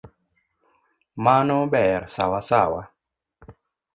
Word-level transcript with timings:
Mano 1.25 1.57
ber 1.71 2.01
sawasawa. 2.15 2.81